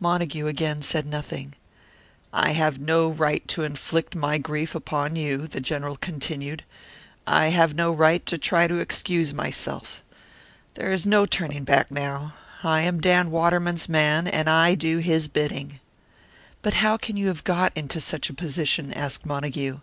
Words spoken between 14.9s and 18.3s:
his bidding." "But how can you have got into such